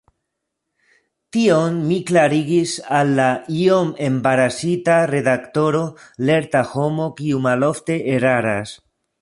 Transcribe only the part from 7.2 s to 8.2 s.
kiu malofte